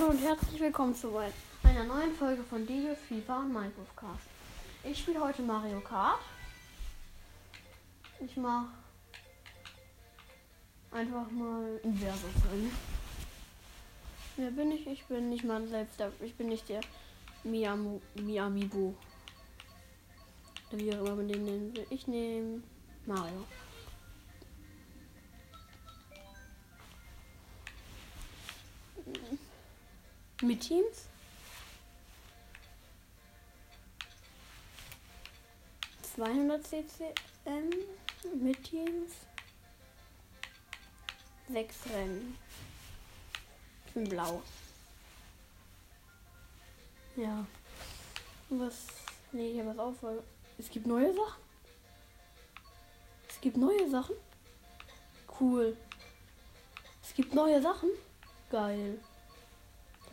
Hallo 0.00 0.10
und 0.10 0.18
herzlich 0.18 0.60
willkommen 0.60 0.94
zu 0.94 1.16
einer 1.62 1.84
neuen 1.84 2.12
Folge 2.14 2.42
von 2.42 2.66
Dio, 2.66 2.96
FIFA 3.08 3.40
und 3.42 3.52
Minecraft 3.52 3.94
Cast. 3.94 4.26
Ich 4.82 4.98
spiele 4.98 5.20
heute 5.20 5.42
Mario 5.42 5.80
Kart. 5.80 6.18
Ich 8.18 8.36
mache 8.36 8.66
einfach 10.90 11.30
mal 11.30 11.80
ein 11.84 11.94
Versus 11.94 12.42
drin. 12.42 12.72
Wer 14.36 14.50
bin 14.50 14.72
ich? 14.72 14.84
Ich 14.88 15.04
bin 15.04 15.30
nicht 15.30 15.44
mal 15.44 15.64
selbst, 15.68 16.00
der, 16.00 16.10
ich 16.20 16.34
bin 16.34 16.48
nicht 16.48 16.68
der 16.68 16.80
Miyamu, 17.44 18.00
Miyamibo. 18.16 18.94
Oder 20.72 20.78
wie 20.80 20.92
auch 20.92 21.04
immer 21.04 21.16
man 21.16 21.28
den 21.28 21.44
nennen 21.44 21.76
will. 21.76 21.86
Ich 21.90 22.08
nehme 22.08 22.62
Mario. 23.06 23.44
Mit 30.44 30.60
Teams? 30.60 31.08
Zweihundert 36.02 36.66
CCM 36.66 37.70
mit 38.42 38.62
Teams. 38.62 39.12
Sechs 41.48 41.76
Rennen. 41.90 42.36
Ich 43.86 44.04
blau. 44.04 44.42
Ja. 47.16 47.46
Was. 48.50 48.86
Nee, 49.32 49.58
habe 49.58 49.70
was 49.70 49.78
auf, 49.78 50.02
weil 50.02 50.22
es 50.58 50.68
gibt 50.68 50.86
neue 50.86 51.14
Sachen. 51.14 51.42
Es 53.30 53.40
gibt 53.40 53.56
neue 53.56 53.88
Sachen. 53.88 54.16
Cool. 55.40 55.74
Es 57.02 57.14
gibt 57.14 57.32
neue 57.32 57.62
Sachen. 57.62 57.88
Geil. 58.50 58.98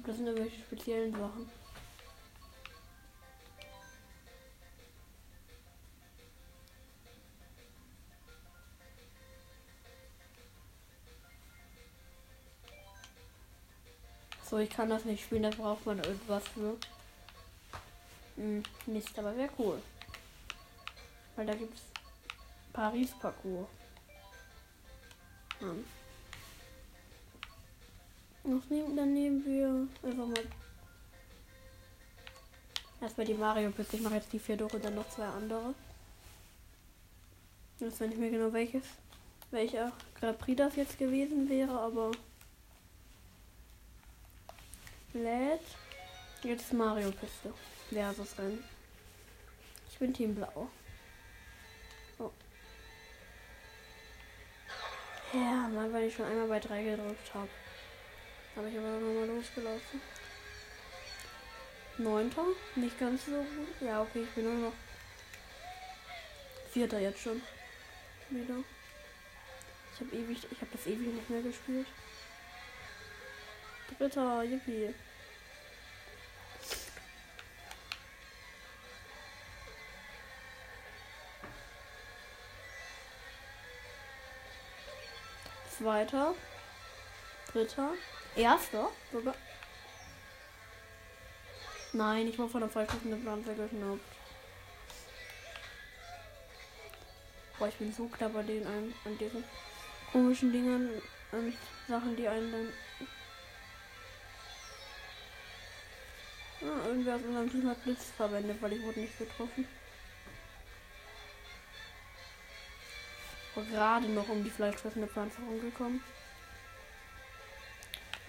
Das 0.05 0.17
sind 0.17 0.27
irgendwelche 0.27 0.61
speziellen 0.61 1.11
Sachen. 1.11 1.49
So, 14.43 14.57
ich 14.57 14.69
kann 14.69 14.89
das 14.89 15.05
nicht 15.05 15.23
spielen, 15.23 15.43
da 15.43 15.49
braucht 15.49 15.85
man 15.85 15.99
irgendwas 15.99 16.43
für. 16.49 16.75
Hm, 18.35 18.63
Mist, 18.85 19.17
aber 19.17 19.37
wäre 19.37 19.49
cool. 19.57 19.81
Weil 21.35 21.45
da 21.45 21.53
gibt's 21.53 21.83
Paris-Parcours. 22.73 23.69
Hm. 25.59 25.85
Nehmen, 28.43 28.95
dann 28.95 29.13
nehmen 29.13 29.45
wir 29.45 29.87
einfach 30.09 30.25
mal 30.25 30.43
erstmal 33.01 33.27
die 33.27 33.33
Mario 33.33 33.71
Piste. 33.71 33.97
Ich 33.97 34.01
mache 34.01 34.15
jetzt 34.15 34.33
die 34.33 34.39
vier 34.39 34.57
durch 34.57 34.73
und 34.73 34.83
dann 34.83 34.95
noch 34.95 35.09
zwei 35.09 35.25
andere. 35.25 35.75
Ich 37.77 37.85
weiß 37.85 38.01
nicht 38.01 38.17
mehr 38.17 38.29
genau 38.29 38.51
welches, 38.53 38.83
welcher 39.51 39.91
Grand 40.19 40.39
Prix 40.39 40.57
das 40.57 40.75
jetzt 40.75 40.97
gewesen 40.97 41.49
wäre, 41.49 41.79
aber 41.79 42.11
lädt 45.13 45.61
jetzt 46.43 46.73
Mario 46.73 47.11
Piste 47.11 47.53
versus 47.89 48.37
Rennen. 48.37 48.63
Ich 49.91 49.99
bin 49.99 50.13
Team 50.13 50.35
Blau. 50.35 50.67
Oh. 52.17 52.31
Ja, 55.33 55.67
mal 55.67 55.91
weil 55.93 56.07
ich 56.07 56.15
schon 56.15 56.25
einmal 56.25 56.47
bei 56.47 56.59
3 56.59 56.83
gedrückt 56.83 57.33
habe. 57.33 57.49
Habe 58.55 58.69
ich 58.69 58.77
aber 58.77 58.87
nochmal 58.87 59.27
losgelaufen. 59.27 60.01
Neunter, 61.97 62.45
nicht 62.75 62.99
ganz 62.99 63.25
so 63.25 63.31
gut. 63.31 63.81
Ja, 63.81 64.01
okay, 64.01 64.23
ich 64.23 64.29
bin 64.31 64.43
nur 64.45 64.69
noch 64.69 64.73
Vierter 66.71 66.99
jetzt 66.99 67.19
schon. 67.21 67.41
Wieder. 68.29 68.63
Ich 69.93 69.99
habe 69.99 70.15
ewig, 70.15 70.39
ich 70.49 70.61
habe 70.61 70.71
das 70.71 70.87
ewig 70.87 71.07
nicht 71.13 71.29
mehr 71.29 71.41
gespielt. 71.41 71.87
Dritter, 73.97 74.43
yippie. 74.43 74.93
Zweiter. 85.77 86.35
Dritter. 87.51 87.93
Erster 88.35 88.89
sogar. 89.11 89.35
Nein, 91.93 92.27
ich 92.27 92.39
war 92.39 92.47
von 92.47 92.61
der 92.61 92.69
falschen 92.69 93.21
Pflanze 93.21 93.53
geschnappt. 93.53 93.99
Boah, 97.59 97.67
ich 97.67 97.75
bin 97.75 97.93
so 97.93 98.07
klar 98.07 98.29
bei 98.29 98.43
denen 98.43 98.65
an, 98.65 98.93
an 99.05 99.17
diesen 99.17 99.43
komischen 100.11 100.51
Dingen 100.51 100.89
und 101.31 101.53
Sachen, 101.87 102.15
die 102.15 102.27
einen 102.27 102.51
dann. 102.51 102.73
Ah, 106.63 106.87
irgendwer 106.87 107.15
aus 107.15 107.21
unserem 107.23 107.51
Team 107.51 107.69
hat 107.69 107.83
Blitz 107.83 108.05
verwendet, 108.15 108.61
weil 108.61 108.73
ich 108.73 108.83
wurde 108.83 109.01
nicht 109.01 109.17
getroffen. 109.17 109.67
War 113.55 113.65
gerade 113.65 114.07
noch 114.07 114.29
um 114.29 114.43
die 114.43 114.49
fleischfressende 114.49 115.07
Pflanze 115.07 115.41
rumgekommen. 115.41 116.01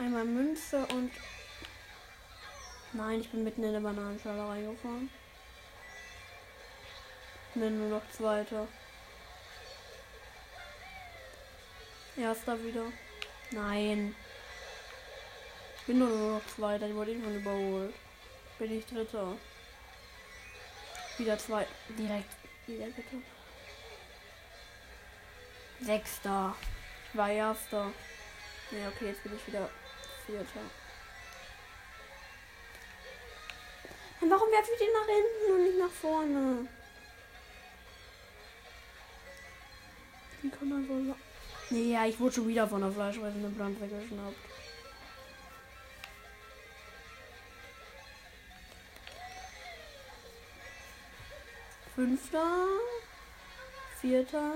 Einmal 0.02 0.24
Münze 0.24 0.84
und. 0.86 1.12
Nein, 2.92 3.20
ich 3.20 3.30
bin 3.30 3.44
mitten 3.44 3.62
in 3.62 3.72
der 3.72 3.78
Bananenschale 3.78 4.48
reingefahren. 4.48 5.08
Bin 7.54 7.78
nur 7.78 8.00
noch 8.00 8.10
Zweiter. 8.10 8.66
Erster 12.16 12.60
wieder. 12.64 12.86
Nein. 13.52 14.16
Ich 15.76 15.82
bin 15.86 16.00
nur 16.00 16.08
noch 16.08 16.46
Zweiter. 16.48 16.88
Ich 16.88 16.94
wurde 16.94 17.12
irgendwann 17.12 17.36
überholt. 17.36 17.94
Bin 18.58 18.76
ich 18.76 18.84
Dritter. 18.86 19.36
Wieder 21.16 21.38
zwei. 21.38 21.64
Direkt. 21.90 22.34
Wieder 22.66 22.86
bitte. 22.86 23.22
Sechster. 25.80 26.56
War 27.12 27.30
Erster. 27.30 27.92
Ja, 28.72 28.88
okay, 28.88 29.06
jetzt 29.06 29.22
bin 29.22 29.36
ich 29.36 29.46
wieder 29.46 29.70
Vierter. 30.26 30.60
Und 34.20 34.30
warum 34.30 34.50
werfe 34.50 34.70
ich 34.72 34.78
den 34.78 34.92
nach 34.92 35.06
hinten 35.06 35.52
und 35.52 35.64
nicht 35.64 35.78
nach 35.78 35.90
vorne? 35.90 36.68
Wie 40.42 40.50
kann 40.50 40.68
man 40.68 40.86
so. 40.86 41.74
Ja, 41.74 42.06
ich 42.06 42.20
wurde 42.20 42.34
schon 42.34 42.48
wieder 42.48 42.68
von 42.68 42.80
der 42.80 42.92
fleischfressenden 42.92 43.54
Pflanze 43.54 43.80
weggeschnappt. 43.80 44.36
Fünfter. 51.94 52.66
Vierter. 54.00 54.52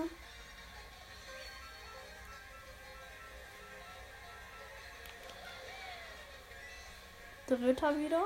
Dritter 7.46 7.96
wieder. 7.96 8.24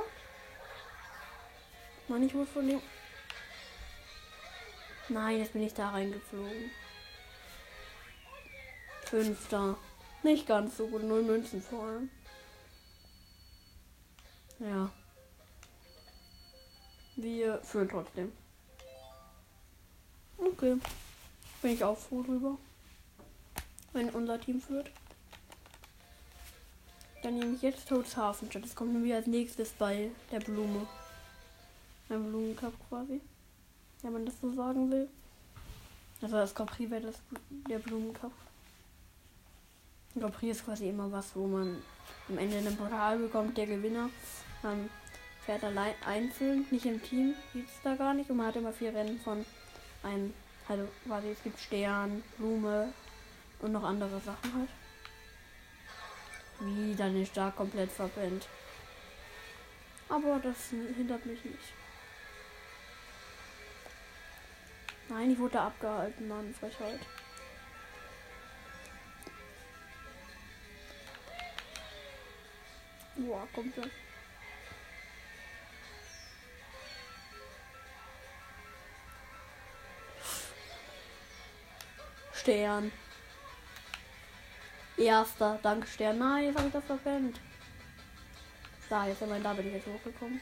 Mann, 2.08 2.22
ich 2.22 2.34
wurde 2.34 2.50
von 2.50 2.66
dem. 2.66 2.80
Nein, 5.08 5.38
jetzt 5.38 5.52
bin 5.52 5.62
ich 5.62 5.74
da 5.74 5.90
reingeflogen. 5.90 6.70
Fünfter. 9.04 9.76
Nicht 10.22 10.46
ganz 10.46 10.76
so 10.76 10.86
gut. 10.86 11.02
Null 11.02 11.22
Münzen 11.22 11.62
vor 11.62 11.84
allem. 11.84 12.10
Ja. 14.58 14.90
Wir 17.16 17.60
führen 17.62 17.88
trotzdem. 17.88 18.32
Okay. 20.38 20.76
Bin 21.60 21.72
ich 21.72 21.84
auch 21.84 21.98
froh 21.98 22.22
drüber. 22.22 22.56
Wenn 23.92 24.10
unser 24.10 24.40
Team 24.40 24.60
führt. 24.60 24.90
Dann 27.22 27.38
nehme 27.38 27.54
ich 27.54 27.62
jetzt 27.62 27.88
Toads 27.88 28.16
Hafenstadt. 28.16 28.64
Das 28.64 28.74
kommt 28.74 28.92
nämlich 28.92 29.12
als 29.12 29.26
nächstes 29.26 29.70
bei 29.70 30.10
der 30.32 30.40
Blume. 30.40 30.86
Ein 32.08 32.24
Blumencup 32.24 32.72
quasi. 32.88 33.20
Wenn 34.02 34.12
man 34.12 34.24
das 34.24 34.40
so 34.40 34.52
sagen 34.54 34.90
will. 34.90 35.08
Also 36.22 36.36
das 36.36 36.54
Capri 36.54 36.90
wäre 36.90 37.02
das 37.02 37.16
der 37.68 37.78
Blumencup. 37.78 38.32
Capri 40.18 40.50
ist 40.50 40.64
quasi 40.64 40.88
immer 40.88 41.10
was, 41.12 41.36
wo 41.36 41.46
man 41.46 41.82
am 42.28 42.38
Ende 42.38 42.58
einen 42.58 42.76
Portal 42.76 43.18
bekommt, 43.18 43.56
der 43.56 43.66
Gewinner. 43.66 44.10
Man 44.62 44.90
fährt 45.44 45.62
allein 45.62 45.94
einzeln, 46.04 46.66
nicht 46.70 46.86
im 46.86 47.02
Team, 47.02 47.34
gibt 47.52 47.68
es 47.68 47.76
da 47.82 47.94
gar 47.94 48.14
nicht. 48.14 48.30
Und 48.30 48.38
man 48.38 48.46
hat 48.46 48.56
immer 48.56 48.72
vier 48.72 48.94
Rennen 48.94 49.20
von 49.20 49.44
einem, 50.02 50.32
also 50.68 50.88
quasi 51.06 51.28
es 51.28 51.42
gibt 51.42 51.60
Stern, 51.60 52.22
Blume 52.38 52.92
und 53.60 53.72
noch 53.72 53.84
andere 53.84 54.20
Sachen 54.20 54.54
halt. 54.54 54.68
Wieder 56.60 57.08
den 57.08 57.24
Start 57.24 57.56
komplett 57.56 57.90
verpennt. 57.90 58.46
Aber 60.10 60.38
das 60.40 60.70
hindert 60.70 61.24
mich 61.24 61.42
nicht. 61.44 61.72
Nein, 65.08 65.30
ich 65.32 65.38
wurde 65.38 65.60
abgehalten, 65.60 66.28
Mann. 66.28 66.54
Frechheit. 66.54 67.00
Boah, 73.16 73.46
komplett. 73.54 73.90
Stern. 82.32 82.92
Erster, 85.00 85.58
danke 85.62 85.86
Stern. 85.86 86.18
Nein, 86.18 86.44
jetzt 86.44 86.58
habe 86.58 86.66
ich 86.66 86.74
das 86.74 86.84
verpennt. 86.84 87.40
Da, 88.90 89.06
jetzt 89.06 89.22
immerhin, 89.22 89.42
da 89.42 89.54
bin 89.54 89.66
ich 89.66 89.72
jetzt 89.72 89.86
hochgekommen. 89.86 90.40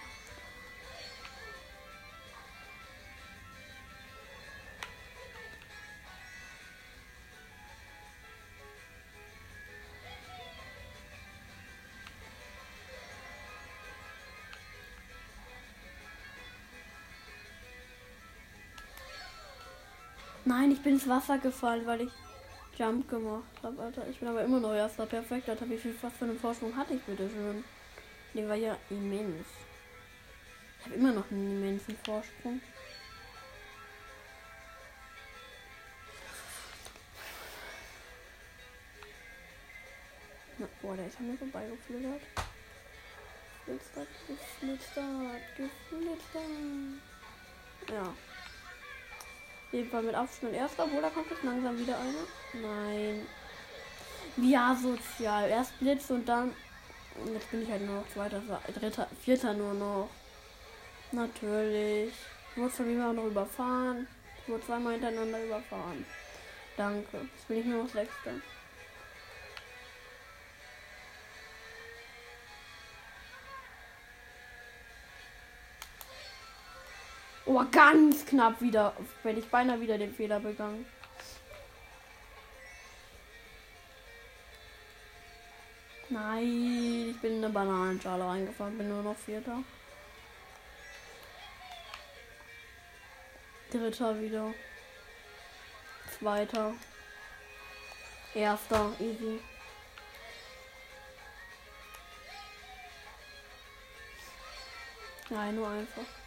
Nein, 20.44 20.72
ich 20.72 20.82
bin 20.82 20.94
ins 20.94 21.08
Wasser 21.08 21.38
gefallen, 21.38 21.86
weil 21.86 22.00
ich 22.00 22.27
Jump 22.78 23.08
gemacht 23.08 23.42
habe, 23.60 23.82
Alter. 23.82 24.06
Ich 24.08 24.20
bin 24.20 24.28
aber 24.28 24.44
immer 24.44 24.60
noch 24.60 24.72
erster. 24.72 25.04
Perfekt, 25.04 25.48
Alter. 25.48 25.68
Wie 25.68 25.78
viel 25.78 25.94
was 26.00 26.12
für 26.12 26.26
einen 26.26 26.38
Vorsprung 26.38 26.76
hatte 26.76 26.94
ich 26.94 27.02
bitte 27.02 27.28
schön? 27.28 27.64
Der 28.34 28.48
war 28.48 28.54
ja 28.54 28.76
immens. 28.88 29.46
Ich 30.78 30.86
habe 30.86 30.94
immer 30.94 31.12
noch 31.12 31.28
einen 31.28 31.58
immensen 31.58 31.96
Vorsprung. 32.04 32.60
Na, 40.58 40.68
boah, 40.80 40.96
der 40.96 41.08
ist 41.08 41.18
an 41.18 41.30
mir 41.30 41.36
vorbeigeflügelt. 41.36 42.22
Geflüstert, 43.66 44.08
geflüstert, 44.28 45.56
geflüstert. 45.56 47.02
Ja. 47.90 48.14
Jeden 49.70 49.90
Fall 49.90 50.02
mit 50.02 50.14
Abstand 50.14 50.54
erster, 50.54 50.84
obwohl 50.84 51.02
da 51.02 51.10
kommt 51.10 51.30
jetzt 51.30 51.42
langsam 51.42 51.78
wieder 51.78 51.96
einer. 51.98 52.66
Nein. 52.66 53.26
Wie 54.36 54.56
asozial. 54.56 55.48
Erst 55.50 55.78
Blitz 55.78 56.10
und 56.10 56.26
dann. 56.26 56.54
Jetzt 57.32 57.50
bin 57.50 57.62
ich 57.62 57.70
halt 57.70 57.84
nur 57.84 57.96
noch 57.96 58.08
zweiter, 58.08 58.40
dritter, 58.72 59.08
vierter 59.22 59.52
nur 59.52 59.74
noch. 59.74 60.08
Natürlich. 61.12 62.12
Ich 62.50 62.56
wurde 62.56 62.70
von 62.70 62.90
ihm 62.90 63.02
auch 63.02 63.12
noch 63.12 63.26
überfahren. 63.26 64.06
Ich 64.42 64.48
wurde 64.48 64.64
zweimal 64.64 64.92
hintereinander 64.94 65.44
überfahren. 65.44 66.06
Danke. 66.76 67.28
Jetzt 67.34 67.48
bin 67.48 67.58
ich 67.58 67.66
nur 67.66 67.82
noch 67.82 67.90
sechster. 67.90 68.32
Oh, 77.50 77.64
ganz 77.72 78.26
knapp 78.26 78.60
wieder. 78.60 78.92
Wenn 79.22 79.38
ich 79.38 79.48
beinahe 79.48 79.80
wieder 79.80 79.96
den 79.96 80.12
Fehler 80.12 80.38
begangen. 80.38 80.84
Nein, 86.10 87.10
ich 87.10 87.20
bin 87.22 87.38
in 87.38 87.44
eine 87.44 87.52
Bananenschale 87.52 88.22
reingefahren, 88.22 88.76
bin 88.76 88.90
nur 88.90 89.02
noch 89.02 89.16
Vierter. 89.16 89.62
Dritter 93.70 94.20
wieder. 94.20 94.52
Zweiter. 96.18 96.74
Erster, 98.34 98.92
easy. 99.00 99.40
Nein, 105.30 105.56
nur 105.56 105.68
einfach. 105.68 106.17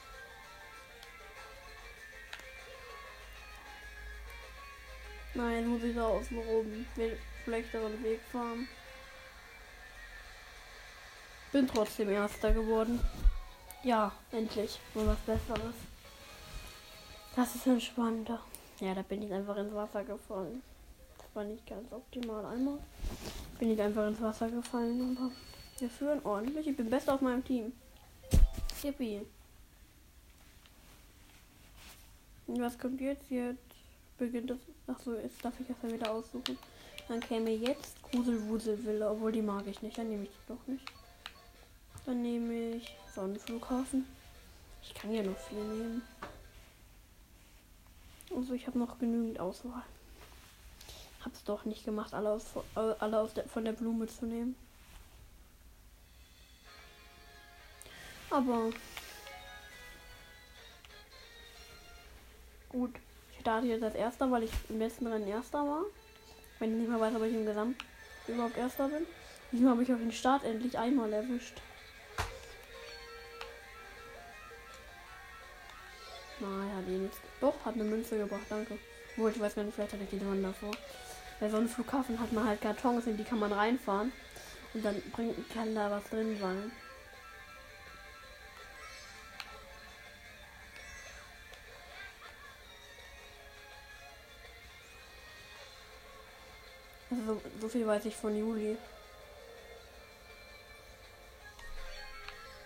Nein, 5.33 5.67
muss 5.67 5.83
ich 5.83 5.95
da 5.95 6.07
außen 6.07 6.37
rum 6.37 6.85
den 6.97 7.17
schlechteren 7.43 8.03
Weg 8.03 8.19
fahren. 8.31 8.67
Bin 11.51 11.67
trotzdem 11.67 12.09
Erster 12.09 12.51
geworden. 12.51 12.99
Ja, 13.83 14.11
endlich. 14.31 14.79
Nur 14.93 15.07
was 15.07 15.19
Besseres. 15.19 15.75
Das 17.35 17.55
ist 17.55 17.65
entspannter. 17.67 18.41
Ja, 18.79 18.93
da 18.93 19.01
bin 19.03 19.21
ich 19.21 19.31
einfach 19.31 19.55
ins 19.57 19.73
Wasser 19.73 20.03
gefallen. 20.03 20.61
Das 21.17 21.27
war 21.33 21.43
nicht 21.43 21.65
ganz 21.65 21.91
optimal. 21.93 22.45
Einmal 22.45 22.79
bin 23.57 23.71
ich 23.71 23.81
einfach 23.81 24.07
ins 24.07 24.21
Wasser 24.21 24.49
gefallen. 24.49 25.17
Aber 25.17 25.31
wir 25.79 25.89
führen 25.89 26.25
ordentlich. 26.25 26.67
Ich 26.67 26.75
bin 26.75 26.89
best 26.89 27.09
auf 27.09 27.21
meinem 27.21 27.43
Team. 27.43 27.71
Yippie. 28.83 29.25
Was 32.47 32.77
kommt 32.77 32.99
jetzt? 32.99 33.29
Jetzt 33.29 33.70
beginnt 34.21 34.51
das. 34.51 34.59
Achso, 34.85 35.15
jetzt 35.15 35.43
darf 35.43 35.59
ich 35.59 35.67
erstmal 35.67 35.93
wieder 35.93 36.11
aussuchen. 36.11 36.57
Dann 37.07 37.19
käme 37.19 37.49
jetzt 37.49 38.01
Gruselwuselwille, 38.03 39.09
obwohl 39.09 39.31
die 39.31 39.41
mag 39.41 39.65
ich 39.65 39.81
nicht. 39.81 39.97
Dann 39.97 40.09
nehme 40.09 40.23
ich 40.23 40.29
die 40.29 40.53
doch 40.53 40.67
nicht. 40.67 40.85
Dann 42.05 42.21
nehme 42.21 42.75
ich 42.75 42.95
Sonnenflughafen. 43.15 44.05
Ich 44.83 44.93
kann 44.93 45.11
ja 45.11 45.23
noch 45.23 45.37
viel 45.37 45.57
nehmen. 45.57 46.01
Also 48.35 48.53
ich 48.53 48.67
habe 48.67 48.77
noch 48.77 48.99
genügend 48.99 49.39
Auswahl. 49.39 49.83
Hab's 51.25 51.43
doch 51.43 51.65
nicht 51.65 51.83
gemacht, 51.83 52.13
alle, 52.13 52.29
aus, 52.29 52.45
alle 52.75 53.19
aus 53.19 53.33
der, 53.33 53.45
von 53.45 53.65
der 53.65 53.73
Blume 53.73 54.07
zu 54.07 54.25
nehmen. 54.25 54.55
Aber 58.29 58.69
gut. 62.69 62.95
Starte 63.41 63.67
jetzt 63.67 63.83
als 63.83 63.95
erster, 63.95 64.29
weil 64.31 64.43
ich 64.43 64.51
im 64.69 64.79
letzten 64.79 65.07
Rennen 65.07 65.27
erster 65.27 65.59
war. 65.59 65.83
Wenn 66.59 66.73
ich 66.73 66.77
nicht 66.77 66.89
mehr 66.89 66.99
weiß, 66.99 67.15
ob 67.15 67.23
ich 67.23 67.33
im 67.33 67.45
Gesamt 67.45 67.83
überhaupt 68.27 68.55
erster 68.55 68.87
bin. 68.87 69.05
Diesmal 69.51 69.71
habe 69.71 69.83
ich 69.83 69.91
auch 69.91 69.97
den 69.97 70.11
Start 70.11 70.43
endlich 70.45 70.77
einmal 70.77 71.11
erwischt. 71.11 71.59
Nein, 76.39 76.75
hat 76.75 76.87
eh 76.87 76.97
nichts. 76.97 77.17
Doch, 77.39 77.65
hat 77.65 77.73
eine 77.73 77.83
Münze 77.83 78.17
gebracht, 78.17 78.45
danke. 78.49 78.77
Obwohl, 79.15 79.31
ich 79.31 79.39
weiß 79.39 79.55
gar 79.55 79.63
nicht, 79.63 79.73
vielleicht 79.73 79.93
hatte 79.93 80.03
ich 80.03 80.19
die 80.19 80.25
Wand 80.25 80.45
davor. 80.45 80.71
Bei 81.39 81.49
so 81.49 81.57
einem 81.57 81.67
Flughafen 81.67 82.19
hat 82.19 82.31
man 82.31 82.47
halt 82.47 82.61
Kartons, 82.61 83.07
in 83.07 83.17
die 83.17 83.23
kann 83.23 83.39
man 83.39 83.51
reinfahren. 83.51 84.11
Und 84.73 84.85
dann 84.85 85.01
bringt, 85.11 85.35
kann 85.51 85.73
da 85.73 85.89
was 85.89 86.03
drin 86.09 86.37
sein. 86.39 86.71
Also, 97.11 97.41
so 97.59 97.67
viel 97.67 97.85
weiß 97.85 98.05
ich 98.05 98.15
von 98.15 98.35
Juli. 98.35 98.77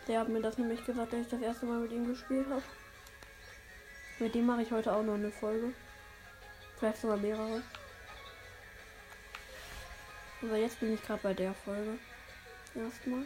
Der 0.08 0.20
hat 0.20 0.30
mir 0.30 0.42
das 0.42 0.60
nämlich 0.60 0.86
gesagt, 0.86 1.14
als 1.14 1.26
ich 1.26 1.32
das 1.32 1.42
erste 1.42 1.66
Mal 1.66 1.80
mit 1.80 1.92
ihm 1.92 2.08
gespielt 2.08 2.46
habe. 2.48 2.62
Mit 4.20 4.36
dem 4.36 4.46
mache 4.46 4.62
ich 4.62 4.72
heute 4.72 4.94
auch 4.94 5.02
noch 5.02 5.16
eine 5.16 5.32
Folge. 5.32 5.74
Vielleicht 6.78 7.02
sogar 7.02 7.18
mehrere. 7.18 7.64
Aber 10.44 10.58
jetzt 10.58 10.80
bin 10.80 10.94
ich 10.94 11.02
gerade 11.02 11.24
bei 11.24 11.34
der 11.34 11.54
Folge. 11.54 11.98
Erstmal. 12.76 13.26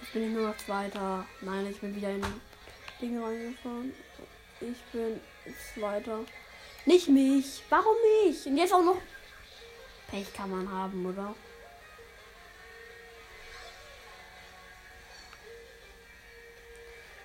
Jetzt 0.00 0.12
bin 0.12 0.24
ich 0.24 0.30
nur 0.30 0.48
noch 0.48 0.56
zweiter. 0.56 1.24
Nein, 1.40 1.66
ich 1.68 1.80
bin 1.80 1.94
wieder 1.94 2.10
in 2.10 2.24
Dinge 3.00 3.24
reingefahren. 3.24 3.92
Ich 4.60 4.82
bin 4.92 5.20
zweiter. 5.72 6.20
Nicht 6.88 7.08
mich. 7.10 7.62
Warum 7.68 7.96
nicht? 8.24 8.46
Und 8.46 8.56
jetzt 8.56 8.72
auch 8.72 8.82
noch. 8.82 8.96
Pech 10.10 10.32
kann 10.32 10.50
man 10.50 10.72
haben, 10.72 11.04
oder? 11.04 11.34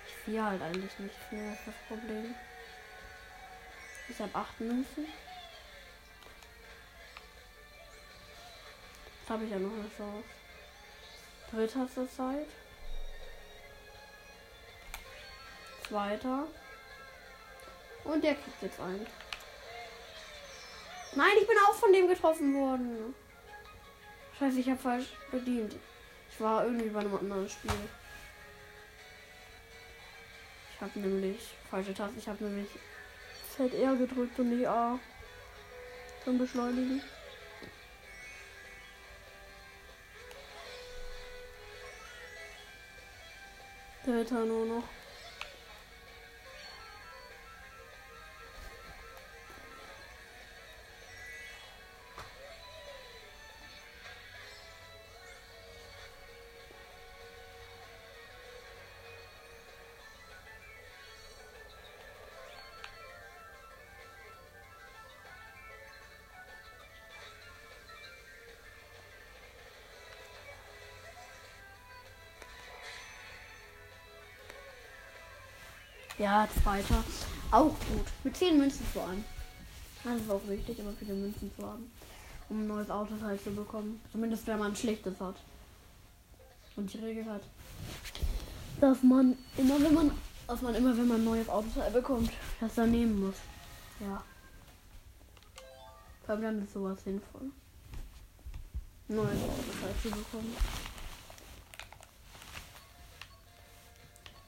Ich 0.06 0.26
sehe 0.26 0.44
halt 0.44 0.60
eigentlich 0.60 0.98
nichts 0.98 1.16
mehr, 1.30 1.54
ist 1.54 1.62
das 1.64 1.74
Problem. 1.88 2.34
Ich 4.06 4.18
habe 4.18 4.34
acht 4.34 4.60
Münzen. 4.60 5.06
Jetzt 9.18 9.30
habe 9.30 9.44
ich 9.44 9.50
ja 9.50 9.58
noch 9.58 9.72
eine 9.72 9.90
Chance. 9.96 10.28
Dritter 11.50 11.88
zur 11.94 12.10
Zeit. 12.10 12.48
Zweiter. 15.88 16.48
Und 18.04 18.22
der 18.22 18.34
kriegt 18.34 18.62
jetzt 18.62 18.78
ein. 18.78 19.06
Nein, 21.16 21.36
ich 21.40 21.46
bin 21.46 21.56
auch 21.68 21.74
von 21.74 21.92
dem 21.92 22.08
getroffen 22.08 22.54
worden. 22.54 23.14
Scheiße, 24.38 24.58
ich 24.58 24.68
habe 24.68 24.80
falsch 24.80 25.06
bedient. 25.30 25.76
Ich 26.30 26.40
war 26.40 26.64
irgendwie 26.64 26.88
bei 26.88 27.00
einem 27.00 27.14
anderen 27.14 27.48
Spiel. 27.48 27.70
Ich 30.74 30.80
habe 30.80 30.98
nämlich 30.98 31.54
falsche 31.70 31.94
Taste. 31.94 32.18
Ich 32.18 32.26
habe 32.26 32.42
nämlich 32.42 32.68
ZR 33.56 33.94
gedrückt 33.94 34.36
und 34.40 34.50
nicht 34.50 34.66
A. 34.66 34.98
Zum 36.24 36.38
Beschleunigen. 36.38 37.00
Dritter 44.04 44.44
nur 44.44 44.66
noch. 44.66 45.03
Ja, 76.18 76.48
zweiter. 76.62 77.02
Auch 77.50 77.74
gut. 77.90 78.06
Mit 78.22 78.36
10 78.36 78.58
Münzen 78.58 78.86
vor 78.92 79.08
allem. 79.08 79.24
Das 80.04 80.20
ist 80.20 80.30
auch 80.30 80.46
wichtig, 80.46 80.78
immer 80.78 80.92
viele 80.92 81.14
Münzen 81.14 81.50
zu 81.56 81.66
haben. 81.66 81.90
Um 82.48 82.60
ein 82.60 82.66
neues 82.66 82.90
Auto 82.90 83.14
halt 83.22 83.42
zu 83.42 83.50
bekommen. 83.50 84.00
Zumindest 84.12 84.46
wenn 84.46 84.58
man 84.58 84.72
ein 84.72 84.76
schlechtes 84.76 85.20
hat. 85.20 85.36
Und 86.76 86.92
die 86.92 86.98
Regel 86.98 87.24
hat. 87.26 87.42
Dass 88.80 89.02
man 89.02 89.36
immer, 89.56 89.80
wenn 89.80 89.94
man. 89.94 90.10
Dass 90.46 90.60
man 90.60 90.74
immer, 90.74 90.96
wenn 90.96 91.08
man 91.08 91.20
ein 91.20 91.24
neues 91.24 91.48
Auto 91.48 91.68
bekommt, 91.92 92.30
das 92.60 92.74
dann 92.74 92.90
nehmen 92.90 93.26
muss. 93.26 93.36
Ja. 93.98 94.22
Vor 96.24 96.34
allem 96.34 96.42
dann 96.42 96.64
ist 96.64 96.74
sowas 96.74 97.02
sinnvoll. 97.02 97.50
Neues 99.08 99.42
Auto 99.42 99.82
halt 99.82 100.02
zu 100.02 100.10
bekommen. 100.10 100.56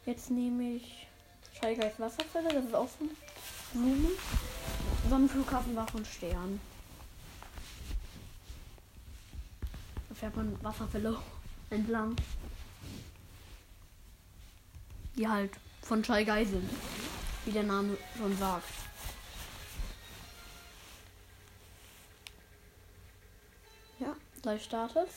Jetzt 0.05 0.31
nehme 0.31 0.75
ich 0.75 1.06
Schallgeist 1.59 1.99
Wasserfälle, 1.99 2.53
das 2.53 2.65
ist 2.65 2.75
auch 2.75 2.89
so 2.89 3.09
Blumen. 3.73 4.11
Sonnenflughafen 5.09 5.77
Wach 5.77 5.93
und 5.95 6.07
Stern. 6.07 6.61
Da 10.09 10.15
fährt 10.15 10.37
man 10.37 10.63
Wasserfälle 10.63 11.17
entlang. 11.71 12.17
Die 15.17 15.27
halt 15.27 15.53
von 15.83 16.05
Schalgei 16.05 16.45
sind. 16.45 16.69
Wie 17.45 17.53
der 17.53 17.63
Name 17.63 17.97
schon 18.19 18.37
sagt. 18.37 18.69
Ja, 23.99 24.15
gleich 24.43 24.65
startet. 24.65 25.09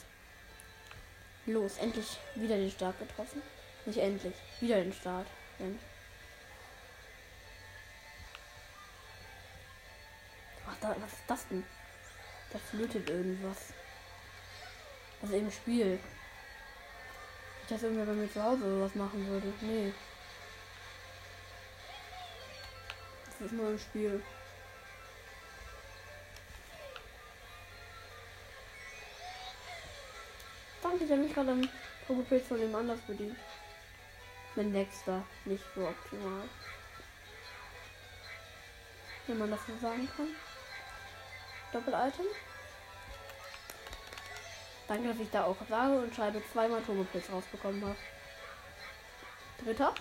Los, 1.47 1.77
endlich 1.77 2.17
wieder 2.35 2.55
den 2.55 2.69
Start 2.69 2.99
getroffen. 2.99 3.41
Nicht 3.85 3.97
endlich, 3.97 4.35
wieder 4.59 4.81
den 4.83 4.93
Start. 4.93 5.25
Denn 5.57 5.79
da, 10.81 10.95
was 10.99 11.13
ist 11.13 11.23
das 11.27 11.47
denn? 11.47 11.63
Da 12.51 12.59
flötet 12.59 13.09
irgendwas. 13.09 13.73
Also 15.21 15.35
im 15.35 15.51
Spiel. 15.51 15.99
Ich 17.63 17.69
dachte 17.69 17.87
irgendwie, 17.87 18.05
bei 18.05 18.13
mir 18.13 18.31
zu 18.31 18.41
Hause 18.41 18.81
was 18.81 18.95
machen 18.95 19.27
würde. 19.27 19.53
Nee. 19.61 19.93
Das 23.25 23.41
ist 23.45 23.51
nur 23.51 23.69
im 23.69 23.79
Spiel. 23.79 24.23
Danke, 30.81 31.03
habe 31.03 31.17
mich 31.17 31.33
gerade 31.33 31.51
am 31.51 31.69
Poképilz 32.07 32.47
von 32.47 32.59
dem 32.59 32.73
anders 32.73 32.99
bedient. 33.01 33.37
Mein 34.55 34.71
nächster, 34.71 35.23
nicht 35.45 35.63
so 35.75 35.87
optimal. 35.87 36.49
Wenn 39.27 39.37
man 39.37 39.51
das 39.51 39.59
so 39.67 39.77
sagen 39.79 40.09
kann. 40.17 40.35
Doppel-Item. 41.71 42.25
Danke, 44.87 45.09
dass 45.09 45.19
ich 45.19 45.29
da 45.29 45.43
auch 45.43 45.57
sage 45.69 45.99
und 45.99 46.15
schreibe 46.15 46.41
zweimal 46.51 46.81
Turboblitz 46.81 47.29
rausbekommen 47.31 47.83
habe. 47.83 47.95
Dritter. 49.63 49.93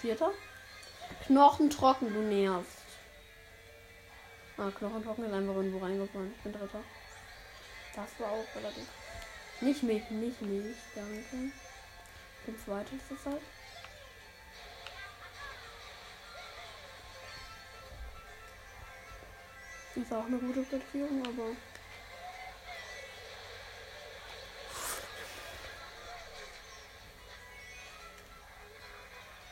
Vierter. 0.00 0.32
Knochentrocken, 1.26 2.12
du 2.12 2.20
nervst. 2.20 2.78
Ah, 4.58 4.70
Knochentrocken 4.76 5.24
ist 5.24 5.32
einfach 5.32 5.54
irgendwo 5.54 5.78
reingefallen. 5.78 6.34
Ich 6.36 6.42
bin 6.42 6.52
Dritter. 6.52 6.82
Das 7.94 8.08
war 8.18 8.32
auch 8.32 8.44
relativ. 8.56 8.86
Nicht 9.60 9.82
mich, 9.82 10.10
nicht 10.10 10.42
mich, 10.42 10.76
danke. 10.94 11.52
Ich 12.40 12.46
bin 12.46 12.58
Zweiter 12.64 12.96
zur 13.08 13.18
Zeit. 13.22 13.42
Ist 19.96 20.12
auch 20.12 20.24
eine 20.26 20.38
gute 20.38 20.62
Platzierung, 20.62 21.20
aber. 21.26 21.56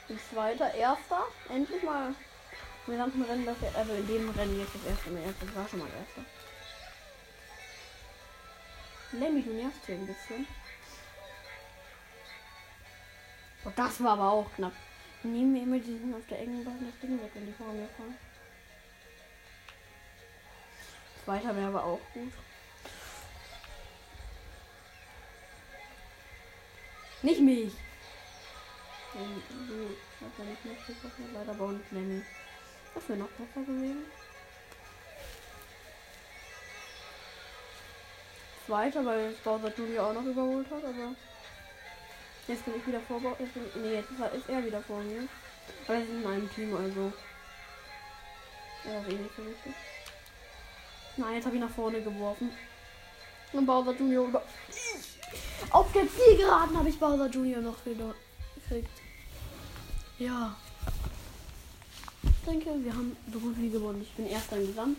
Bin 0.07 0.19
zweiter, 0.31 0.73
erster. 0.75 1.27
Endlich 1.49 1.83
mal 1.83 2.15
im 2.87 2.93
gesamten 2.93 3.23
Rennen, 3.23 3.45
das 3.45 3.57
also 3.75 3.93
in 3.93 4.07
dem 4.07 4.31
Rennen 4.31 4.61
jetzt 4.61 4.75
das 4.75 4.85
erste 4.85 5.11
Mal. 5.11 5.23
Das 5.41 5.55
war 5.55 5.69
schon 5.69 5.81
mal 5.81 5.89
erster. 5.89 6.25
Lemmy, 9.13 9.43
du 9.43 9.53
nervst 9.53 9.85
hier 9.87 9.97
ein 9.97 10.07
bisschen. 10.07 10.47
Oh, 13.65 13.73
das 13.75 14.03
war 14.03 14.13
aber 14.13 14.31
auch 14.31 14.53
knapp. 14.55 14.73
Nehmen 15.25 15.55
wir 15.55 15.63
immer 15.63 15.79
diesen 15.79 16.15
auf 16.15 16.27
der 16.31 16.39
engen 16.39 16.65
Bahn 16.65 16.79
das 16.81 17.01
Ding 17.01 17.21
weg, 17.21 17.31
wenn 17.35 17.47
die 17.47 17.53
vor 17.53 17.73
mir 17.73 17.89
fahren. 17.89 18.17
Wäre 21.29 21.67
aber 21.67 21.85
auch 21.85 22.01
gut. 22.15 22.33
Nicht 27.21 27.41
mich. 27.41 27.73
Nicht 29.15 30.65
mitgekommen. 30.65 31.35
Leider 31.35 31.51
aber 31.51 31.73
nicht 31.73 31.93
Lenny. 31.93 32.23
Das 32.95 33.07
wäre 33.11 33.19
noch 33.19 33.29
besser 33.29 33.61
gewesen. 33.61 34.07
Zweiter, 38.67 39.05
weil 39.05 39.33
Bowser 39.45 39.73
Junior 39.77 40.07
auch 40.07 40.15
noch 40.15 40.25
überholt 40.25 40.71
hat, 40.71 40.85
aber 40.85 41.15
jetzt 42.47 42.65
bin 42.65 42.75
ich 42.75 42.87
wieder 42.87 43.01
vor. 43.01 43.21
Bin, 43.21 43.83
nee, 43.83 43.97
jetzt 43.97 44.11
ist 44.11 44.49
er 44.49 44.65
wieder 44.65 44.81
vor 44.81 45.03
mir. 45.03 45.29
Aber 45.87 45.99
wir 45.99 46.07
sind 46.07 46.23
in 46.23 46.27
einem 46.27 46.55
Team, 46.55 46.75
also. 46.75 47.13
Ja, 48.85 49.01
ist 49.01 49.09
eh 49.09 49.31
so 49.37 49.45
wichtig. 49.45 49.75
Nein, 51.19 51.35
jetzt 51.35 51.47
habe 51.47 51.57
ich 51.57 51.61
nach 51.61 51.71
vorne 51.71 52.01
geworfen. 52.01 52.51
Und 53.53 53.67
Bowser 53.67 53.95
Junior 53.97 54.29
über. 54.29 54.43
Auf 55.71 55.93
der 55.93 56.05
Zielgeraden 56.09 56.77
habe 56.79 56.89
ich 56.89 56.99
Bowser 56.99 57.29
Junior 57.29 57.61
noch 57.61 57.77
gekriegt. 57.85 58.91
Ja. 60.19 60.57
Ich 62.23 62.45
denke, 62.47 62.85
wir 62.85 62.93
haben 62.93 63.17
so 63.33 63.39
gut 63.39 63.57
wie 63.59 63.71
gewonnen. 63.71 64.03
Ich 64.03 64.13
bin 64.13 64.27
erster 64.27 64.57
im 64.57 64.67
Gesamt. 64.69 64.99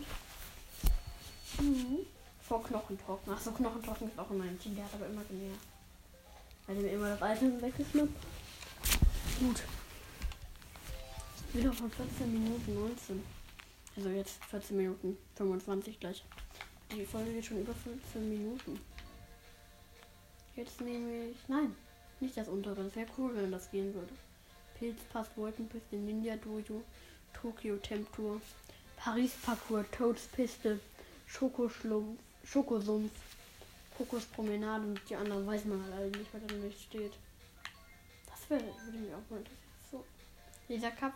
Mhm. 1.58 1.98
Vor 2.42 2.62
Knochentrocken. 2.64 3.32
Achso, 3.32 3.50
Knochentrocken 3.52 4.08
ist 4.08 4.18
auch 4.18 4.30
in 4.30 4.38
meinem 4.38 4.60
Team. 4.60 4.76
Der 4.76 4.84
hat 4.84 4.94
aber 4.94 5.06
immer 5.06 5.22
genervt. 5.24 5.66
Weil 6.66 6.76
der 6.76 6.84
mir 6.84 6.92
immer 6.92 7.16
das 7.16 7.36
Item 7.36 7.62
weggeschnappt. 7.62 8.10
Gut. 9.40 9.62
Wieder 11.52 11.72
von 11.72 11.90
14 11.90 12.32
Minuten 12.32 12.74
19. 12.74 13.22
Also 13.96 14.08
jetzt 14.10 14.44
14 14.46 14.76
Minuten 14.76 15.16
25 15.36 15.98
gleich. 15.98 16.24
Die 16.92 17.04
Folge 17.04 17.32
geht 17.32 17.44
schon 17.44 17.60
über 17.60 17.74
15 17.74 18.28
Minuten. 18.28 18.80
Jetzt 20.56 20.80
nehme 20.80 21.26
ich. 21.26 21.36
Nein, 21.48 21.74
nicht 22.20 22.36
das 22.36 22.48
untere. 22.48 22.84
Das 22.84 22.96
wäre 22.96 23.08
cool, 23.18 23.34
wenn 23.34 23.50
das 23.50 23.70
gehen 23.70 23.92
würde. 23.94 24.12
Pilzpass, 24.78 25.28
Wolkenpiste, 25.36 25.96
Ninja 25.96 26.36
Dojo, 26.36 26.82
Tokyo 27.32 27.76
Temptur, 27.76 28.40
Paris 28.96 29.32
Parcours, 29.42 29.86
Toads 29.90 30.26
Piste, 30.28 30.80
Schokoschlumpf, 31.26 32.18
Schokosumpf, 32.44 33.12
Kokos 33.96 34.24
Promenade 34.24 34.86
und 34.86 35.00
die 35.08 35.14
anderen 35.14 35.46
weiß 35.46 35.66
man 35.66 35.84
halt 35.94 36.16
nicht, 36.16 36.32
was 36.32 36.40
da 36.46 36.54
nicht 36.54 36.80
steht. 36.80 37.12
Das 38.26 38.48
wäre, 38.48 38.62
würde 38.84 38.98
mich 38.98 39.12
auch 39.12 39.30
mal 39.30 39.38
interessieren. 39.38 39.58
So. 39.90 40.04
Dieser 40.68 40.90
Cup 40.92 41.12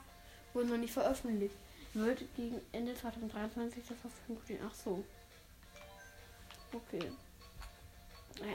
wurde 0.52 0.69
noch 0.69 0.76
nicht 0.76 0.93
veröffentlicht 0.93 1.54
wird 1.94 2.22
gegen 2.36 2.60
Ende 2.72 2.94
2023 2.94 3.84
zur 3.84 3.96
Verfügung 3.96 4.42
stehen. 4.44 4.60
Ach 4.66 4.74
so. 4.74 5.04
Okay. 6.72 7.10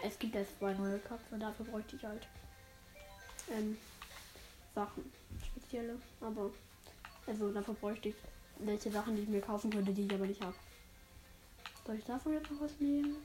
Es 0.03 0.19
gibt 0.19 0.35
erst 0.35 0.57
zwei 0.59 0.73
neue 0.73 0.99
und 1.31 1.39
dafür 1.39 1.65
bräuchte 1.65 1.95
ich 1.95 2.03
halt 2.03 2.27
ähm, 3.49 3.77
Sachen. 4.75 5.11
Spezielle. 5.45 5.95
Aber 6.19 6.51
also 7.27 7.51
dafür 7.51 7.73
bräuchte 7.75 8.09
ich 8.09 8.15
welche 8.59 8.91
Sachen, 8.91 9.15
die 9.15 9.23
ich 9.23 9.29
mir 9.29 9.41
kaufen 9.41 9.69
könnte, 9.69 9.93
die 9.93 10.05
ich 10.05 10.13
aber 10.13 10.25
nicht 10.25 10.41
habe. 10.41 10.55
Soll 11.85 11.95
ich 11.95 12.05
davon 12.05 12.33
jetzt 12.33 12.51
noch 12.51 12.61
was 12.61 12.79
nehmen? 12.79 13.15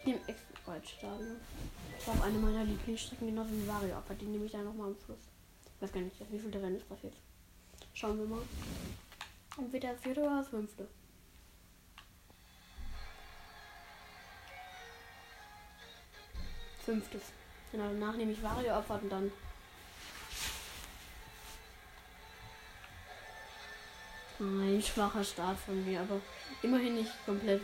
Ich 0.00 0.06
nehme 0.06 0.20
Extra-Stadion. 0.26 1.36
Das 1.96 2.06
war 2.06 2.14
auch 2.14 2.24
eine 2.24 2.38
meiner 2.38 2.64
Lieblingsstrecken, 2.64 3.28
genauso 3.28 3.50
wie 3.50 3.66
Vario 3.66 3.96
Opfer. 3.96 4.14
Die 4.14 4.26
nehme 4.26 4.46
ich 4.46 4.52
dann 4.52 4.64
nochmal 4.64 4.88
am 4.88 4.96
Schluss. 5.04 5.18
Ich 5.76 5.82
weiß 5.82 5.92
gar 5.92 6.00
nicht, 6.00 6.16
wie 6.30 6.38
viel 6.38 6.50
der 6.50 6.62
Rennen 6.62 6.76
ist 6.76 6.90
das 6.90 7.02
jetzt. 7.02 7.18
Schauen 7.94 8.18
wir 8.18 8.26
mal. 8.26 8.42
Entweder 9.58 9.94
vierte 9.96 10.20
oder 10.20 10.44
fünfte. 10.44 10.88
Fünftes. 16.84 17.22
Genau, 17.72 17.84
danach 17.88 18.14
nehme 18.14 18.32
ich 18.32 18.42
Vario 18.42 18.78
Opfer 18.78 19.00
und 19.02 19.10
dann. 19.10 19.32
Ein 24.38 24.80
schwacher 24.80 25.24
Start 25.24 25.58
von 25.58 25.84
mir, 25.84 26.00
aber 26.00 26.20
immerhin 26.62 26.94
nicht 26.94 27.12
komplett. 27.26 27.60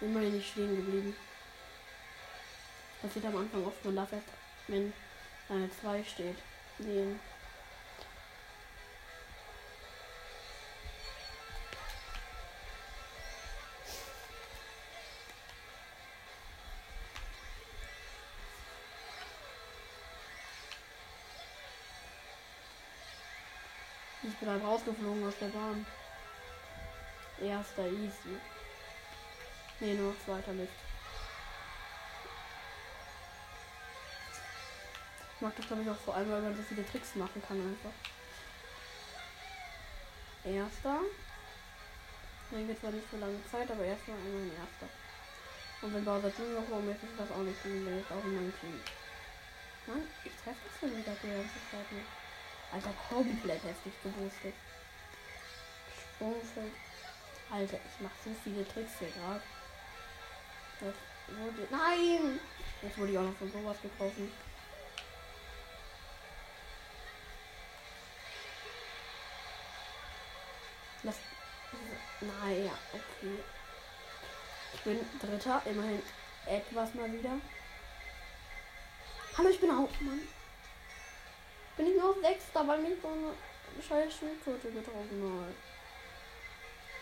Immerhin 0.00 0.32
nicht 0.32 0.50
stehen 0.50 0.74
geblieben. 0.74 1.14
Das 3.02 3.12
passiert 3.12 3.26
am 3.26 3.36
Anfang 3.36 3.66
oft, 3.66 3.84
man 3.84 3.94
darf 3.94 4.12
erst, 4.12 4.26
wenn 4.66 4.92
eine 5.48 5.70
2 5.70 6.02
steht, 6.02 6.36
sehen. 6.78 7.20
Bin 24.48 24.66
rausgeflogen 24.66 25.28
aus 25.28 25.38
der 25.40 25.48
Bahn. 25.48 25.86
Erster 27.40 27.86
easy. 27.86 28.36
Nee, 29.80 29.94
nur 29.94 30.12
noch 30.12 30.24
zweiter 30.24 30.52
Mist. 30.52 30.72
Ich 35.34 35.40
mag 35.40 35.54
das 35.54 35.66
glaube 35.66 35.82
ich 35.82 35.90
auch 35.90 35.96
vor 35.96 36.16
allem, 36.16 36.30
weil 36.30 36.42
man 36.42 36.56
so 36.56 36.62
viele 36.62 36.84
Tricks 36.86 37.14
machen 37.14 37.42
kann 37.46 37.60
einfach. 37.60 37.92
Erster. 40.44 41.00
Dann 42.50 42.66
geht 42.66 42.80
zwar 42.80 42.90
nicht 42.90 43.10
so 43.10 43.18
lange 43.18 43.38
Zeit, 43.52 43.70
aber 43.70 43.84
erstmal 43.84 44.16
einmal 44.16 44.42
ein 44.42 44.52
erster. 44.52 44.88
Und 45.82 45.94
wenn 45.94 46.04
Bowser 46.04 46.32
Junior 46.36 46.62
rum 46.70 46.90
ist, 46.90 47.04
ist 47.04 47.18
das 47.18 47.30
auch 47.30 47.44
nicht 47.44 47.60
viel, 47.60 47.84
wenn 47.84 48.00
ich 48.00 48.10
auch 48.10 48.24
in 48.24 48.34
meinem 48.34 48.60
Team. 48.60 48.80
Mann, 49.86 50.02
ich 50.24 50.32
treffe 50.42 50.58
das 50.64 50.80
schon 50.80 50.96
wieder 50.96 51.12
die 51.22 51.28
ganze 51.28 51.60
Zeit 51.70 51.92
nicht. 51.92 52.27
Alter, 52.72 52.92
komplett 53.08 53.64
heftig 53.64 53.92
geboostet. 54.02 54.54
Sprungfeld. 55.98 56.72
Alter, 57.50 57.76
ich 57.76 58.00
mach 58.00 58.10
so 58.24 58.30
viele 58.44 58.66
Tricks 58.68 58.98
hier 58.98 59.08
gerade. 59.08 59.42
Das 60.80 60.94
wurde. 61.36 61.66
Nein! 61.70 62.40
Jetzt 62.82 62.98
wurde 62.98 63.12
ich 63.12 63.18
auch 63.18 63.22
noch 63.22 63.36
von 63.36 63.50
sowas 63.50 63.76
getroffen. 63.80 64.30
Das. 71.02 71.16
Naja, 72.20 72.72
okay. 72.92 73.38
Ich 74.74 74.80
bin 74.82 74.98
Dritter, 75.20 75.62
immerhin 75.64 76.02
etwas 76.46 76.94
mal 76.94 77.10
wieder. 77.12 77.40
Hallo, 79.36 79.48
ich 79.48 79.60
bin 79.60 79.76
Hauptmann. 79.76 80.20
Bin 81.78 81.86
ich 81.86 81.96
nur 81.96 82.12
Sechster, 82.20 82.66
weil 82.66 82.82
mich 82.82 82.98
so 83.00 83.06
eine 83.06 83.32
scheiß 83.80 84.12
Schildkröte 84.18 84.72
getroffen 84.72 85.44
hat. 85.46 85.54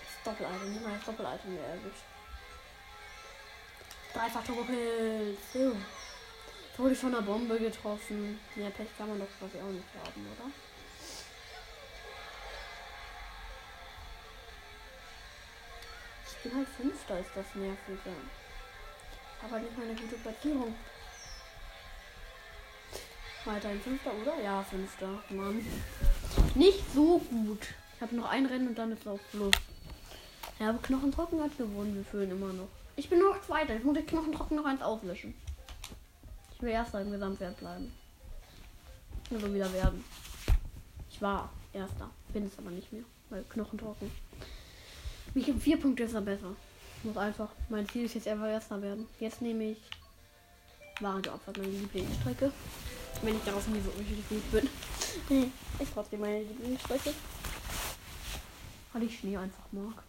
Das 0.05 0.23
Doppel-Item, 0.23 0.75
niemals 0.75 1.05
Doppel-Item 1.07 1.55
mehr 1.55 1.65
erwischt. 1.65 2.05
Dreifach 4.13 4.45
Turbopilz. 4.45 5.39
Jetzt 5.55 6.79
wurde 6.79 6.93
ich 6.93 6.99
von 6.99 7.15
einer 7.15 7.23
Bombe 7.23 7.59
getroffen. 7.59 8.39
Ja, 8.55 8.69
Pech 8.69 8.89
kann 8.99 9.09
man 9.09 9.19
doch 9.19 9.27
quasi 9.39 9.59
auch 9.59 9.73
nicht 9.73 9.89
haben, 9.99 10.27
oder? 10.37 10.51
Ich 16.27 16.37
bin 16.43 16.55
halt 16.55 16.69
Fünfter, 16.69 17.19
ist 17.19 17.31
das 17.35 17.55
nervige. 17.55 18.17
Aber 19.43 19.59
nicht 19.59 19.79
meine 19.79 19.95
gute 19.95 20.17
Platzierung. 20.17 20.75
Weiterhin 23.47 23.81
Fünfter, 23.81 24.11
oder? 24.21 24.43
Ja, 24.43 24.61
Fünfter. 24.65 25.09
Mann. 25.31 25.65
Nicht 26.57 26.83
so 26.93 27.19
gut. 27.31 27.61
Ich 27.95 28.03
habe 28.03 28.17
noch 28.17 28.29
ein 28.29 28.45
Rennen 28.45 28.69
und 28.69 28.77
dann 28.77 28.91
ist 28.91 29.07
auch 29.07 29.21
Schluss. 29.31 29.55
Ja, 30.59 30.71
aber 30.71 30.79
Knochentrocken 30.83 31.41
hat 31.41 31.57
gewonnen. 31.57 31.95
Wir 31.95 32.05
führen 32.05 32.33
immer 32.33 32.53
noch. 32.53 32.67
Ich 32.97 33.09
bin 33.09 33.21
noch 33.21 33.41
Zweiter. 33.43 33.77
Ich 33.77 33.85
muss 33.85 33.95
den 33.95 34.07
Knochentrocken 34.07 34.57
noch 34.57 34.65
eins 34.65 34.83
auslöschen. 34.83 35.33
Ich 36.57 36.63
will 36.63 36.71
Erster 36.71 37.01
im 37.01 37.13
Gesamtwert 37.13 37.57
bleiben. 37.59 37.93
Also 39.31 39.55
wieder 39.55 39.73
werden. 39.73 40.05
Ich 41.09 41.23
war 41.23 41.53
Erster. 41.73 42.11
Bin 42.33 42.47
es 42.47 42.59
aber 42.59 42.71
nicht 42.71 42.93
mehr. 42.93 43.05
Weil 43.31 43.45
Knochentrocken. 43.45 44.11
Mich 45.35 45.49
um 45.49 45.61
vier 45.61 45.79
Punkte 45.79 46.03
ist 46.03 46.15
er 46.15 46.21
besser. 46.21 46.57
Muss 47.05 47.17
einfach. 47.17 47.51
Mein 47.69 47.89
Ziel 47.89 48.07
ist 48.07 48.15
jetzt 48.15 48.27
einfach 48.27 48.49
Erster 48.49 48.83
werden. 48.83 49.07
Jetzt 49.21 49.41
nehme 49.41 49.71
ich 49.71 49.79
Waage 51.01 51.33
Opfer, 51.33 51.53
meine 51.57 51.69
Lieblingsstrecke. 51.69 52.51
Wenn 53.23 53.37
ich 53.37 53.45
darauf 53.45 53.67
nie 53.69 53.81
so 53.81 53.91
richtig 53.91 54.29
gut 54.29 54.51
bin. 54.53 55.53
Ist 55.79 55.93
trotzdem 55.95 56.21
meine 56.21 56.43
Lieblingsstrecke. 56.43 57.13
Weil 58.93 59.03
ich 59.03 59.19
Schnee 59.19 59.37
einfach 59.37 59.65
mag. 59.73 60.03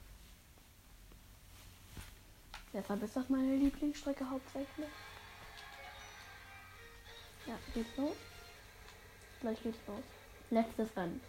Deshalb 2.74 3.02
ist 3.02 3.15
das 3.15 3.30
meine 3.30 3.56
Lieblingsstrecke 3.56 4.30
hauptsächlich. 4.30 4.88
Ja, 7.48 7.58
geht's 7.74 7.98
los? 7.98 8.15
Gleich 9.41 9.63
geht's 9.63 9.80
los. 9.88 10.04
Letztes 10.50 10.96
Rennen. 10.96 11.22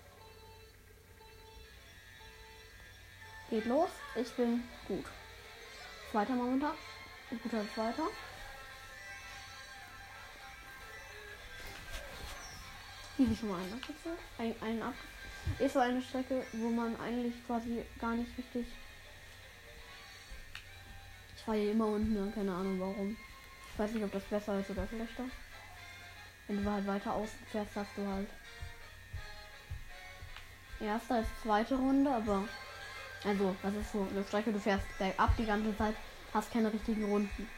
Geht 3.50 3.64
los. 3.66 3.90
Ich 4.14 4.30
bin 4.32 4.62
gut. 4.88 5.04
Zweiter 6.10 6.34
momentan. 6.34 6.74
Guter 7.42 7.64
Zweiter. 7.74 8.08
Hier 13.18 13.36
schon 13.36 13.48
mal 13.48 13.58
ein 13.60 13.72
Abwechsel. 13.72 14.12
Ein, 14.38 14.54
ein 14.62 14.80
Ab 14.80 14.94
ist 15.58 15.72
so 15.72 15.80
eine 15.80 16.00
Strecke, 16.00 16.46
wo 16.52 16.68
man 16.68 16.94
eigentlich 17.00 17.34
quasi 17.48 17.82
gar 18.00 18.14
nicht 18.14 18.30
richtig. 18.38 18.64
Ich 21.36 21.42
fahre 21.42 21.58
hier 21.58 21.72
immer 21.72 21.86
unten, 21.86 22.14
ja, 22.14 22.30
keine 22.32 22.54
Ahnung 22.54 22.78
warum. 22.78 23.16
Ich 23.72 23.78
weiß 23.78 23.90
nicht, 23.90 24.04
ob 24.04 24.12
das 24.12 24.22
besser 24.22 24.60
ist 24.60 24.70
oder 24.70 24.86
schlechter. 24.86 25.24
Wenn 26.46 26.64
du 26.64 26.70
halt 26.70 26.86
weiter 26.86 27.12
außen 27.12 27.38
fährst, 27.50 27.74
hast 27.74 27.90
du 27.96 28.06
halt. 28.06 28.28
Erster 30.80 31.20
ist 31.20 31.42
zweite 31.42 31.74
Runde, 31.74 32.12
aber. 32.12 32.46
Also, 33.24 33.56
das 33.64 33.74
ist 33.74 33.92
so 33.92 34.06
eine 34.08 34.22
Strecke, 34.22 34.52
du 34.52 34.60
fährst 34.60 34.86
bergab 34.96 35.36
die 35.36 35.46
ganze 35.46 35.76
Zeit, 35.76 35.96
hast 36.32 36.52
keine 36.52 36.72
richtigen 36.72 37.04
Runden. 37.04 37.50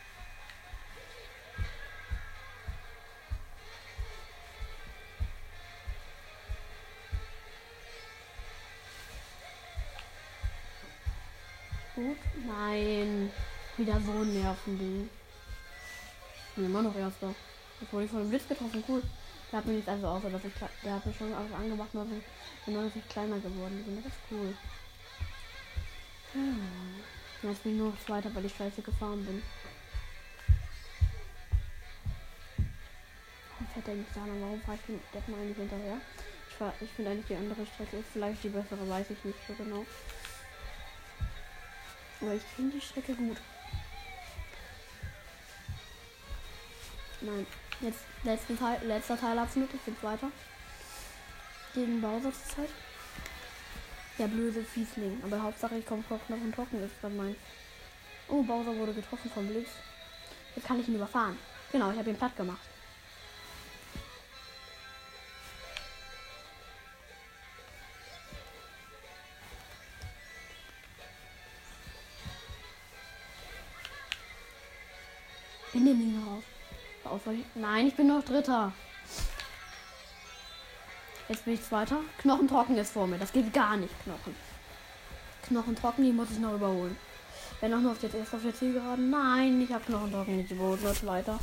Gut. 12.00 12.16
Nein. 12.46 13.30
Wieder 13.76 14.00
so 14.00 14.12
ein 14.12 14.32
Nervending. 14.32 15.10
Ich 16.48 16.54
bin 16.54 16.64
immer 16.64 16.80
noch 16.80 16.96
erster. 16.96 17.34
Jetzt 17.78 17.92
wurde 17.92 18.04
ich 18.06 18.10
von 18.10 18.20
einem 18.20 18.30
Blitz 18.30 18.48
getroffen. 18.48 18.82
Cool. 18.88 19.02
Der 19.52 19.58
hat 19.58 19.66
mir 19.66 19.74
nichts 19.74 19.88
also 19.88 20.06
außer, 20.06 20.30
dass 20.30 20.44
ich 20.44 20.52
der 20.82 20.94
hat 20.94 21.04
mir 21.04 21.12
schon 21.12 21.34
alles 21.34 21.52
angemacht, 21.52 21.90
dass 21.92 22.06
ich, 22.08 22.96
ich 22.96 23.08
kleiner 23.10 23.38
geworden 23.38 23.84
bin. 23.84 23.96
Das 23.96 24.06
ist 24.06 24.20
cool. 24.30 24.54
Hm. 26.32 26.60
Jetzt 27.42 27.62
bin 27.62 27.72
ich 27.72 27.78
nur 27.78 27.90
noch 27.90 28.00
Zweiter, 28.06 28.34
weil 28.34 28.46
ich 28.46 28.56
scheiße 28.56 28.80
gefahren 28.80 29.22
bin. 29.26 29.42
Fährt 33.74 33.86
der 33.86 33.94
nicht 33.94 34.16
da 34.16 34.20
lang? 34.20 34.40
Warum 34.40 34.60
fahre 34.62 34.78
ich 34.88 34.94
jetzt 35.12 35.28
mal 35.28 35.44
nicht 35.44 35.58
hinterher? 35.58 35.98
Ich, 36.48 36.82
ich 36.82 36.90
finde 36.92 37.10
eigentlich 37.10 37.26
die 37.26 37.36
andere 37.36 37.66
Strecke 37.66 37.98
ist 37.98 38.08
vielleicht 38.10 38.42
die 38.42 38.48
bessere, 38.48 38.88
weiß 38.88 39.10
ich 39.10 39.22
nicht 39.22 39.38
so 39.46 39.52
genau. 39.52 39.84
Aber 42.20 42.34
ich 42.34 42.42
finde 42.42 42.76
die 42.76 42.84
Strecke 42.84 43.14
gut. 43.14 43.36
Nein, 47.22 47.46
jetzt 47.80 48.00
letzten 48.24 48.58
Teil, 48.58 48.80
letzter 48.86 49.18
Teilabschnitt, 49.18 49.68
ich 49.74 49.80
bin 49.80 49.96
weiter. 50.02 50.30
Gegen 51.74 52.00
Bowser 52.00 52.32
zur 52.32 52.56
Zeit. 52.56 52.70
Der 54.18 54.26
blöde 54.26 54.62
Fiesling. 54.62 55.20
Aber 55.24 55.42
Hauptsache 55.42 55.76
ich 55.76 55.86
komme 55.86 56.02
noch 56.08 56.18
und 56.30 56.54
trocken 56.54 56.82
ist 56.82 56.94
dann 57.02 57.16
mein. 57.16 57.36
Oh, 58.28 58.42
Bowser 58.42 58.76
wurde 58.76 58.94
getroffen 58.94 59.30
vom 59.32 59.46
Blitz. 59.46 59.68
Jetzt 60.56 60.66
kann 60.66 60.80
ich 60.80 60.88
ihn 60.88 60.96
überfahren. 60.96 61.36
Genau, 61.72 61.90
ich 61.90 61.98
habe 61.98 62.10
ihn 62.10 62.16
platt 62.16 62.36
gemacht. 62.36 62.69
Nein, 77.54 77.86
ich 77.86 77.94
bin 77.94 78.06
noch 78.06 78.24
Dritter. 78.24 78.72
Jetzt 81.28 81.44
bin 81.44 81.54
ich 81.54 81.62
Zweiter. 81.62 82.00
Knochen 82.18 82.48
trocken 82.48 82.76
ist 82.76 82.92
vor 82.92 83.06
mir. 83.06 83.18
Das 83.18 83.32
geht 83.32 83.52
gar 83.52 83.76
nicht, 83.76 83.94
Knochen. 84.02 84.34
Knochen 85.42 85.76
trocken, 85.76 86.02
die 86.02 86.12
muss 86.12 86.30
ich 86.30 86.38
noch 86.38 86.54
überholen. 86.54 86.96
Wenn 87.60 87.74
auch 87.74 87.80
nur 87.80 87.92
auf 87.92 88.02
jetzt 88.02 88.14
erst 88.14 88.34
auf 88.34 88.42
der 88.42 88.54
Zielgeraden. 88.54 89.10
Nein, 89.10 89.60
ich 89.60 89.72
habe 89.72 89.84
Knochen 89.84 90.10
trocken 90.10 90.38
nicht 90.38 90.50
überholt, 90.50 90.82
nur 90.82 90.94
Zweiter. 90.94 91.38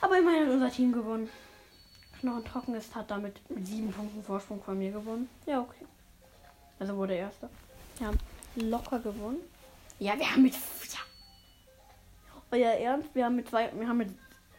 Aber 0.00 0.18
immerhin 0.18 0.46
hat 0.46 0.52
unser 0.52 0.70
Team 0.70 0.92
gewonnen. 0.92 1.30
Knochen 2.20 2.44
trocken 2.44 2.74
ist, 2.74 2.94
hat 2.94 3.10
damit 3.10 3.40
mit 3.50 3.66
sieben 3.66 3.90
Punkten 3.92 4.22
Vorsprung 4.22 4.62
von 4.62 4.78
mir 4.78 4.92
gewonnen. 4.92 5.28
Ja, 5.46 5.60
okay. 5.60 5.86
Also 6.78 6.96
wurde 6.96 7.14
Erster. 7.14 7.48
Wir 7.98 8.08
haben 8.08 8.18
locker 8.56 8.98
gewonnen. 8.98 9.40
Ja, 9.98 10.18
wir 10.18 10.30
haben 10.30 10.42
mit. 10.42 10.54
Ja. 10.54 11.00
Euer 12.50 12.72
Ernst, 12.72 13.14
wir 13.14 13.24
haben 13.24 13.36
mit 13.36 13.48
zwei. 13.48 13.70
Wir 13.74 13.88
haben 13.88 13.98
mit 13.98 14.10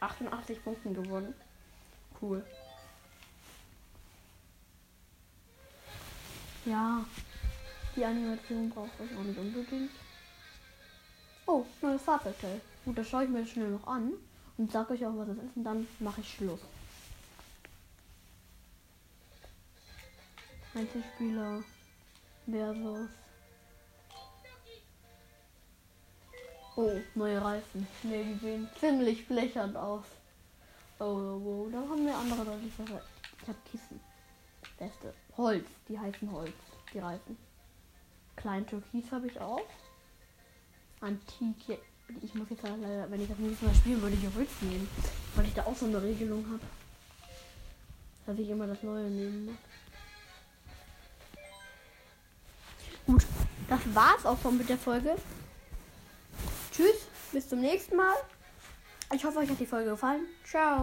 88 0.02 0.62
Punkten 0.64 0.94
gewonnen. 0.94 1.34
Cool. 2.20 2.44
Ja. 6.64 7.04
Die 7.94 8.04
Animation 8.04 8.70
brauche 8.70 8.88
ich 9.04 9.16
auch 9.16 9.22
nicht 9.22 9.38
unbedingt. 9.38 9.90
Oh, 11.46 11.64
neues 11.82 12.02
Fahrzeugteil. 12.02 12.60
Gut, 12.84 12.96
das 12.96 13.08
schaue 13.08 13.24
ich 13.24 13.30
mir 13.30 13.46
schnell 13.46 13.70
noch 13.70 13.86
an 13.86 14.12
und 14.56 14.72
sage 14.72 14.94
euch 14.94 15.04
auch, 15.04 15.16
was 15.16 15.28
das 15.28 15.36
ist 15.36 15.56
und 15.56 15.64
dann 15.64 15.86
mache 15.98 16.20
ich 16.20 16.34
Schluss. 16.34 16.60
Einzelspieler 20.74 21.62
versus. 22.46 23.08
Oh, 26.74 26.90
neue 27.14 27.42
Reifen. 27.42 27.86
Ne, 28.02 28.24
die 28.24 28.38
sehen 28.38 28.68
ziemlich 28.80 29.26
blechern 29.28 29.76
aus. 29.76 30.04
Oh, 30.98 31.04
oh, 31.04 31.42
oh. 31.44 31.68
da 31.70 31.78
haben 31.78 32.06
wir 32.06 32.16
andere 32.16 32.44
deutlich 32.44 32.72
besser. 32.74 33.02
Ich 33.42 33.48
habe 33.48 33.58
Kissen. 33.70 34.00
Beste. 34.78 35.12
Holz, 35.36 35.66
die 35.88 35.98
heißen 35.98 36.30
Holz, 36.32 36.54
die 36.94 36.98
Reifen. 36.98 37.36
Klein 38.36 38.66
Türkis 38.66 39.12
habe 39.12 39.26
ich 39.26 39.38
auch. 39.40 39.60
Antike. 41.00 41.78
Ich 42.22 42.34
muss 42.34 42.48
jetzt 42.50 42.62
leider, 42.62 43.10
wenn 43.10 43.20
ich 43.20 43.28
das 43.28 43.38
nächste 43.38 43.66
Mal 43.66 43.74
spielen 43.74 44.00
würde, 44.00 44.16
ich 44.16 44.34
Holz 44.34 44.50
nehmen. 44.62 44.88
Weil 45.34 45.46
ich 45.46 45.54
da 45.54 45.64
auch 45.64 45.76
so 45.76 45.86
eine 45.86 46.02
Regelung 46.02 46.44
habe. 46.46 46.62
Dass 48.26 48.38
ich 48.38 48.48
immer 48.48 48.66
das 48.66 48.82
Neue 48.82 49.10
nehmen 49.10 49.46
muss. 49.46 49.56
Gut, 53.04 53.26
das 53.68 53.80
war's 53.94 54.24
auch 54.24 54.40
schon 54.40 54.56
mit 54.56 54.68
der 54.68 54.78
Folge. 54.78 55.16
Bis 57.32 57.48
zum 57.48 57.60
nächsten 57.60 57.96
Mal. 57.96 58.14
Ich 59.14 59.24
hoffe, 59.24 59.38
euch 59.38 59.48
hat 59.48 59.58
die 59.58 59.66
Folge 59.66 59.90
gefallen. 59.90 60.26
Ciao. 60.44 60.80